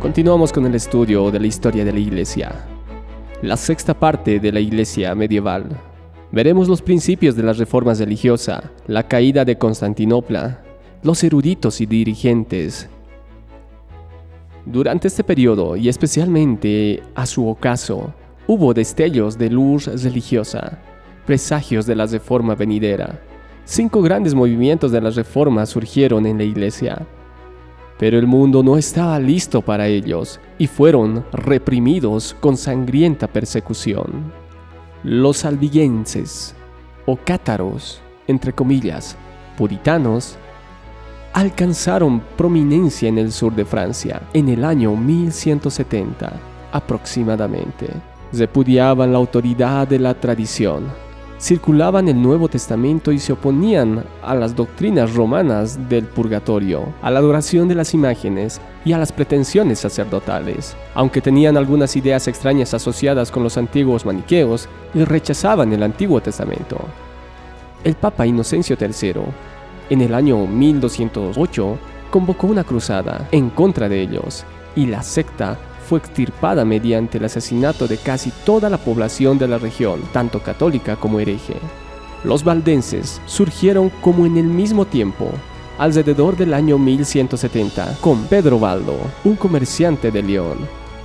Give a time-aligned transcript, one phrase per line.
[0.00, 2.66] Continuamos con el estudio de la historia de la Iglesia.
[3.42, 5.66] La sexta parte de la Iglesia medieval.
[6.32, 10.62] Veremos los principios de la reforma religiosa, la caída de Constantinopla,
[11.02, 12.88] los eruditos y dirigentes.
[14.64, 18.14] Durante este periodo, y especialmente a su ocaso,
[18.46, 20.78] hubo destellos de luz religiosa,
[21.26, 23.20] presagios de la reforma venidera.
[23.66, 27.06] Cinco grandes movimientos de la reforma surgieron en la iglesia,
[28.00, 34.32] pero el mundo no estaba listo para ellos y fueron reprimidos con sangrienta persecución.
[35.04, 36.54] Los albigenses,
[37.04, 39.18] o cátaros, entre comillas,
[39.58, 40.38] puritanos,
[41.34, 46.32] alcanzaron prominencia en el sur de Francia en el año 1170
[46.72, 47.88] aproximadamente.
[48.32, 50.84] Repudiaban la autoridad de la tradición,
[51.40, 57.18] circulaban el Nuevo Testamento y se oponían a las doctrinas romanas del purgatorio, a la
[57.18, 63.30] adoración de las imágenes y a las pretensiones sacerdotales, aunque tenían algunas ideas extrañas asociadas
[63.30, 66.78] con los antiguos maniqueos y rechazaban el Antiguo Testamento.
[67.84, 69.22] El Papa Inocencio III,
[69.88, 71.78] en el año 1208,
[72.10, 74.44] convocó una cruzada en contra de ellos,
[74.76, 75.58] y la secta
[75.90, 80.94] fue extirpada mediante el asesinato de casi toda la población de la región, tanto católica
[80.94, 81.56] como hereje.
[82.22, 85.32] Los valdenses surgieron como en el mismo tiempo,
[85.78, 90.58] alrededor del año 1170, con Pedro Baldo, un comerciante de León,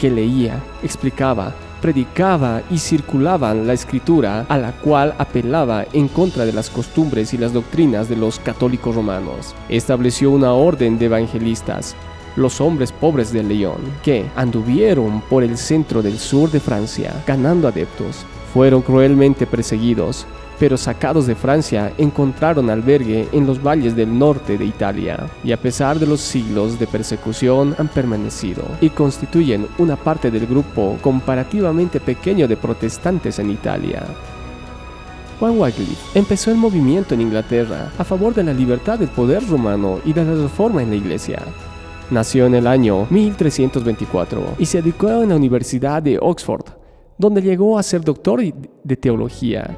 [0.00, 6.52] que leía, explicaba, predicaba y circulaba la escritura a la cual apelaba en contra de
[6.52, 9.54] las costumbres y las doctrinas de los católicos romanos.
[9.68, 11.94] Estableció una orden de evangelistas
[12.36, 17.68] los hombres pobres de León, que anduvieron por el centro del sur de Francia ganando
[17.68, 18.24] adeptos.
[18.52, 20.26] Fueron cruelmente perseguidos,
[20.58, 25.56] pero sacados de Francia encontraron albergue en los valles del norte de Italia, y a
[25.56, 31.98] pesar de los siglos de persecución han permanecido y constituyen una parte del grupo comparativamente
[31.98, 34.04] pequeño de protestantes en Italia.
[35.40, 39.98] Juan Wycliffe empezó el movimiento en Inglaterra a favor de la libertad del poder romano
[40.04, 41.42] y de la reforma en la iglesia.
[42.12, 46.66] Nació en el año 1324 y se dedicó en la Universidad de Oxford,
[47.16, 48.42] donde llegó a ser doctor
[48.84, 49.74] de teología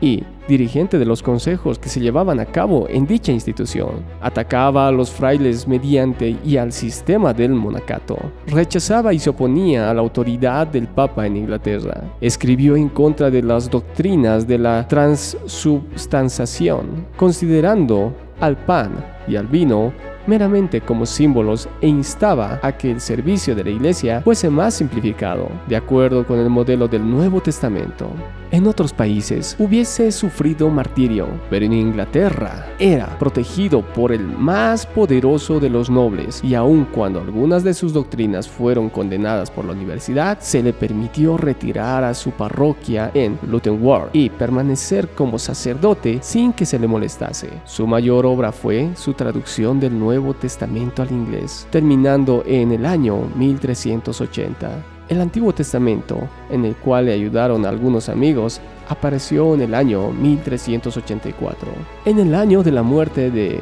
[0.00, 4.04] y dirigente de los consejos que se llevaban a cabo en dicha institución.
[4.20, 8.16] Atacaba a los frailes mediante y al sistema del monacato.
[8.46, 12.14] Rechazaba y se oponía a la autoridad del Papa en Inglaterra.
[12.20, 19.92] Escribió en contra de las doctrinas de la transubstanciación, considerando al pan y al vino
[20.26, 25.48] meramente como símbolos e instaba a que el servicio de la iglesia fuese más simplificado,
[25.68, 28.10] de acuerdo con el modelo del Nuevo Testamento.
[28.52, 35.58] En otros países hubiese sufrido martirio, pero en Inglaterra era protegido por el más poderoso
[35.58, 40.38] de los nobles y aun cuando algunas de sus doctrinas fueron condenadas por la universidad,
[40.40, 46.52] se le permitió retirar a su parroquia en Luton Ward y permanecer como sacerdote sin
[46.52, 47.48] que se le molestase.
[47.64, 53.30] Su mayor obra fue su traducción del Nuevo Testamento al inglés, terminando en el año
[53.36, 54.84] 1380.
[55.08, 61.68] El Antiguo Testamento, en el cual le ayudaron algunos amigos, apareció en el año 1384,
[62.04, 63.60] en el año de la muerte de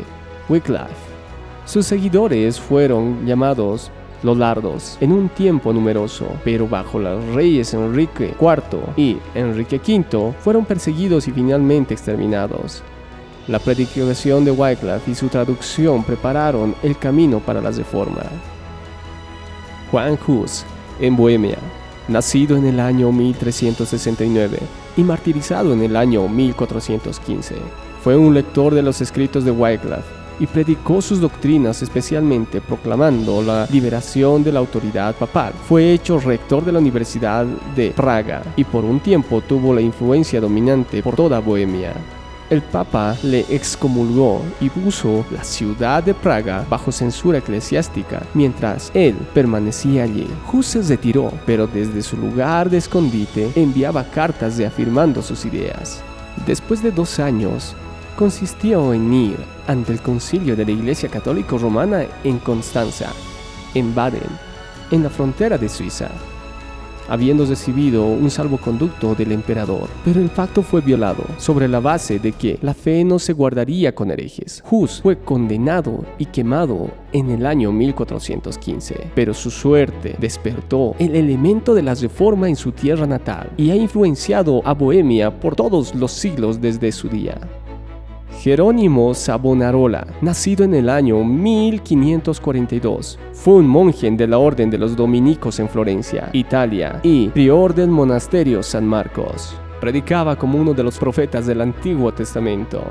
[0.49, 1.11] Wycliffe.
[1.65, 3.91] Sus seguidores fueron llamados
[4.23, 10.67] Lollardos en un tiempo numeroso, pero bajo los reyes Enrique IV y Enrique V fueron
[10.67, 12.83] perseguidos y finalmente exterminados.
[13.51, 18.23] La predicación de Wycliffe y su traducción prepararon el camino para la reforma.
[19.91, 20.65] Juan Hus
[21.01, 21.59] en Bohemia,
[22.07, 24.61] nacido en el año 1369
[24.97, 27.57] y martirizado en el año 1415.
[28.05, 33.67] Fue un lector de los escritos de Wycliffe y predicó sus doctrinas especialmente proclamando la
[33.69, 35.55] liberación de la autoridad papal.
[35.69, 37.45] Fue hecho rector de la Universidad
[37.75, 41.97] de Praga y por un tiempo tuvo la influencia dominante por toda Bohemia
[42.51, 49.15] el Papa le excomulgó y puso la ciudad de Praga bajo censura eclesiástica mientras él
[49.33, 50.29] permanecía allí.
[50.53, 56.03] Hus se retiró, pero desde su lugar de escondite enviaba cartas reafirmando sus ideas.
[56.45, 57.77] Después de dos años,
[58.17, 59.37] consistió en ir
[59.69, 63.13] ante el concilio de la Iglesia Católica Romana en Constanza,
[63.75, 64.23] en Baden,
[64.91, 66.11] en la frontera de Suiza
[67.11, 69.89] habiendo recibido un salvoconducto del emperador.
[70.05, 73.95] Pero el pacto fue violado sobre la base de que la fe no se guardaría
[73.95, 74.63] con herejes.
[74.71, 81.75] Hus fue condenado y quemado en el año 1415, pero su suerte despertó el elemento
[81.75, 86.13] de la reforma en su tierra natal y ha influenciado a Bohemia por todos los
[86.13, 87.39] siglos desde su día.
[88.41, 94.97] Jerónimo Savonarola, nacido en el año 1542, fue un monje de la Orden de los
[94.97, 99.55] Dominicos en Florencia, Italia, y prior del monasterio San Marcos.
[99.79, 102.83] Predicaba como uno de los profetas del Antiguo Testamento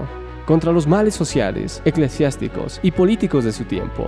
[0.46, 4.08] contra los males sociales, eclesiásticos y políticos de su tiempo.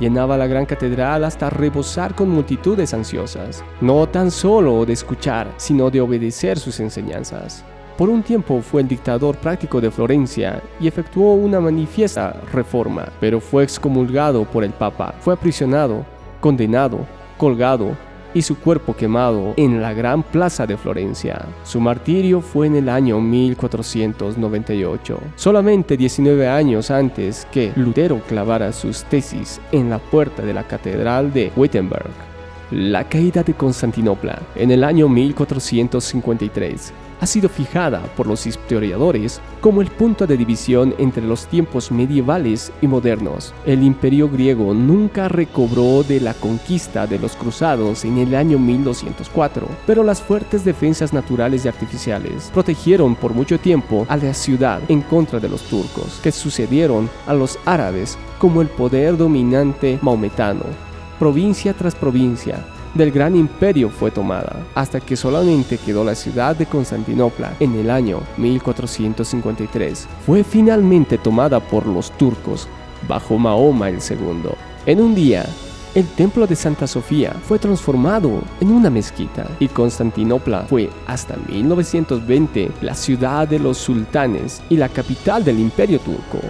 [0.00, 5.90] Llenaba la gran catedral hasta rebosar con multitudes ansiosas, no tan solo de escuchar, sino
[5.90, 7.64] de obedecer sus enseñanzas.
[7.96, 13.40] Por un tiempo fue el dictador práctico de Florencia y efectuó una manifiesta reforma, pero
[13.40, 16.04] fue excomulgado por el Papa, fue aprisionado,
[16.40, 17.06] condenado,
[17.36, 17.94] colgado
[18.34, 21.44] y su cuerpo quemado en la gran plaza de Florencia.
[21.64, 29.04] Su martirio fue en el año 1498, solamente 19 años antes que Lutero clavara sus
[29.04, 32.31] tesis en la puerta de la catedral de Wittenberg.
[32.72, 39.82] La caída de Constantinopla en el año 1453 ha sido fijada por los historiadores como
[39.82, 43.52] el punto de división entre los tiempos medievales y modernos.
[43.66, 49.68] El imperio griego nunca recobró de la conquista de los cruzados en el año 1204,
[49.86, 55.02] pero las fuertes defensas naturales y artificiales protegieron por mucho tiempo a la ciudad en
[55.02, 60.91] contra de los turcos, que sucedieron a los árabes como el poder dominante maometano.
[61.22, 66.66] Provincia tras provincia, del gran imperio fue tomada, hasta que solamente quedó la ciudad de
[66.66, 70.08] Constantinopla en el año 1453.
[70.26, 72.66] Fue finalmente tomada por los turcos
[73.06, 74.50] bajo Mahoma el II.
[74.84, 75.46] En un día,
[75.94, 82.72] el templo de Santa Sofía fue transformado en una mezquita y Constantinopla fue hasta 1920
[82.80, 86.40] la ciudad de los sultanes y la capital del imperio turco.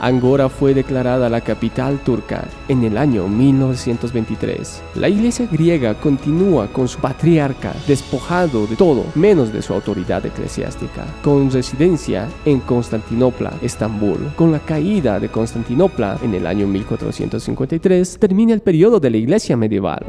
[0.00, 4.82] Angora fue declarada la capital turca en el año 1923.
[4.96, 11.04] La iglesia griega continúa con su patriarca despojado de todo menos de su autoridad eclesiástica,
[11.22, 14.32] con residencia en Constantinopla, Estambul.
[14.36, 19.56] Con la caída de Constantinopla en el año 1453 termina el periodo de la iglesia
[19.56, 20.04] medieval.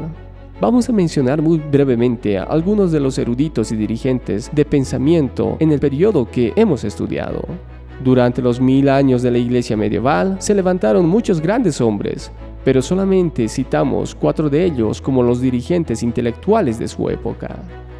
[0.58, 5.70] Vamos a mencionar muy brevemente a algunos de los eruditos y dirigentes de pensamiento en
[5.70, 7.46] el periodo que hemos estudiado.
[8.04, 12.30] Durante los mil años de la iglesia medieval se levantaron muchos grandes hombres,
[12.64, 17.56] pero solamente citamos cuatro de ellos como los dirigentes intelectuales de su época.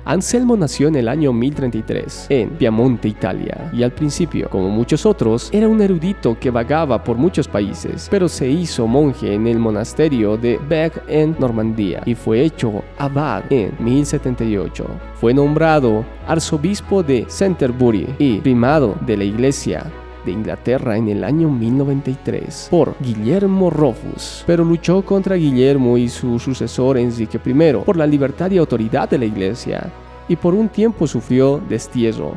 [0.07, 5.51] Anselmo nació en el año 1033 en Piamonte, Italia, y al principio, como muchos otros,
[5.53, 10.37] era un erudito que vagaba por muchos países, pero se hizo monje en el monasterio
[10.37, 14.87] de Bec en Normandía y fue hecho abad en 1078.
[15.15, 19.91] Fue nombrado arzobispo de Canterbury y primado de la iglesia
[20.27, 26.39] de Inglaterra en el año 1093 por Guillermo Rufus, pero luchó contra Guillermo y su
[26.39, 29.91] sucesor Enrique I por la libertad y autoridad de la iglesia
[30.29, 32.33] y por un tiempo sufrió destierro.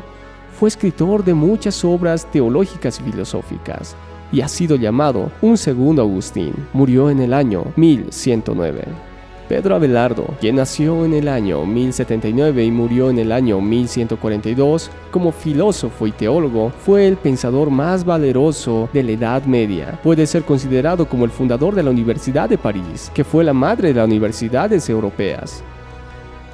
[0.57, 3.95] Fue escritor de muchas obras teológicas y filosóficas
[4.31, 6.53] y ha sido llamado un segundo Agustín.
[6.73, 9.08] Murió en el año 1109.
[9.49, 15.31] Pedro Abelardo, quien nació en el año 1079 y murió en el año 1142, como
[15.31, 19.99] filósofo y teólogo, fue el pensador más valeroso de la Edad Media.
[20.03, 23.87] Puede ser considerado como el fundador de la Universidad de París, que fue la madre
[23.87, 25.63] de las universidades europeas.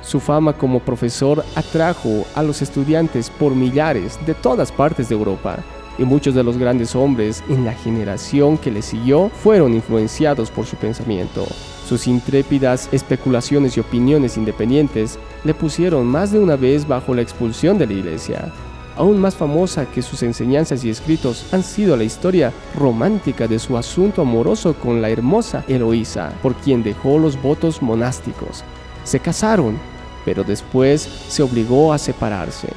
[0.01, 5.57] Su fama como profesor atrajo a los estudiantes por millares de todas partes de Europa,
[5.97, 10.65] y muchos de los grandes hombres en la generación que le siguió fueron influenciados por
[10.65, 11.45] su pensamiento.
[11.87, 17.77] Sus intrépidas especulaciones y opiniones independientes le pusieron más de una vez bajo la expulsión
[17.77, 18.51] de la iglesia.
[18.97, 23.77] Aún más famosa que sus enseñanzas y escritos han sido la historia romántica de su
[23.77, 28.63] asunto amoroso con la hermosa Eloísa, por quien dejó los votos monásticos.
[29.03, 29.77] Se casaron,
[30.23, 32.69] pero después se obligó a separarse.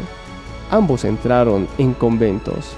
[0.71, 2.77] Ambos entraron en conventos.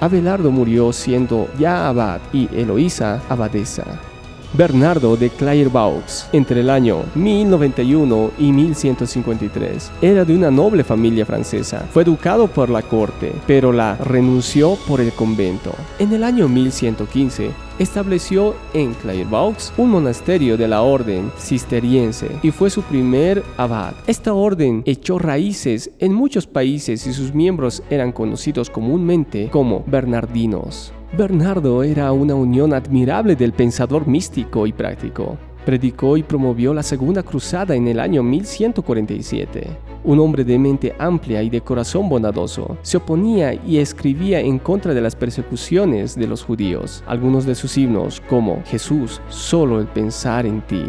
[0.00, 4.09] Abelardo murió siendo ya abad y Eloísa abadesa.
[4.52, 9.92] Bernardo de Clairvaux, entre el año 1091 y 1153.
[10.02, 11.86] Era de una noble familia francesa.
[11.92, 15.72] Fue educado por la corte, pero la renunció por el convento.
[16.00, 22.70] En el año 1115, estableció en Clairvaux un monasterio de la orden cisteriense y fue
[22.70, 23.94] su primer abad.
[24.06, 30.92] Esta orden echó raíces en muchos países y sus miembros eran conocidos comúnmente como bernardinos.
[31.12, 35.36] Bernardo era una unión admirable del pensador místico y práctico.
[35.64, 39.66] Predicó y promovió la Segunda Cruzada en el año 1147.
[40.04, 44.94] Un hombre de mente amplia y de corazón bondadoso, se oponía y escribía en contra
[44.94, 47.02] de las persecuciones de los judíos.
[47.06, 50.84] Algunos de sus himnos, como Jesús, solo el pensar en ti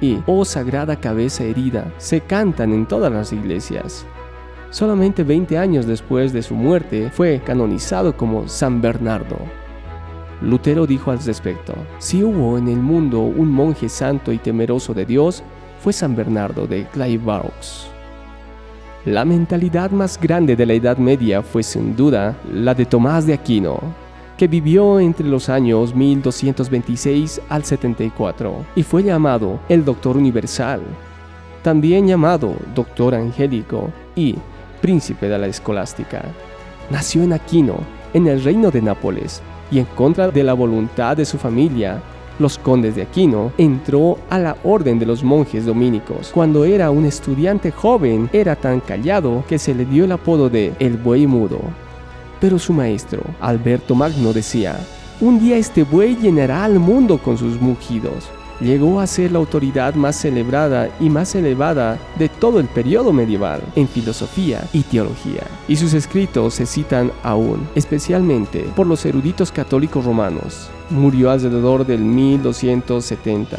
[0.00, 4.06] y Oh Sagrada Cabeza Herida, se cantan en todas las iglesias.
[4.76, 9.38] Solamente 20 años después de su muerte fue canonizado como San Bernardo.
[10.42, 15.06] Lutero dijo al respecto, si hubo en el mundo un monje santo y temeroso de
[15.06, 15.42] Dios,
[15.80, 17.88] fue San Bernardo de Clairvaux.
[19.06, 23.32] La mentalidad más grande de la Edad Media fue sin duda la de Tomás de
[23.32, 23.80] Aquino,
[24.36, 30.82] que vivió entre los años 1226 al 74 y fue llamado el Doctor Universal,
[31.62, 34.36] también llamado Doctor Angélico y
[34.80, 36.22] Príncipe de la Escolástica.
[36.90, 37.78] Nació en Aquino,
[38.14, 42.00] en el reino de Nápoles, y en contra de la voluntad de su familia,
[42.38, 46.30] los condes de Aquino, entró a la orden de los monjes dominicos.
[46.32, 50.74] Cuando era un estudiante joven, era tan callado que se le dio el apodo de
[50.78, 51.58] el buey mudo.
[52.40, 54.78] Pero su maestro, Alberto Magno, decía,
[55.20, 58.28] un día este buey llenará al mundo con sus mugidos.
[58.60, 63.62] Llegó a ser la autoridad más celebrada y más elevada de todo el periodo medieval
[63.74, 65.42] en filosofía y teología.
[65.68, 70.70] Y sus escritos se citan aún, especialmente por los eruditos católicos romanos.
[70.90, 73.58] Murió alrededor del 1270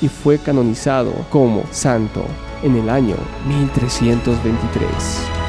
[0.00, 2.24] y fue canonizado como santo
[2.62, 5.43] en el año 1323.